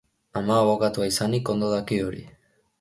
[0.39, 2.27] Ama abokatua izanik ondo daki hori.